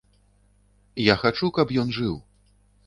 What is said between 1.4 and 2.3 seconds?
каб ён жыў.